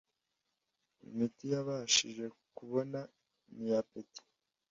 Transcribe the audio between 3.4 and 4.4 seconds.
ni iya apeti....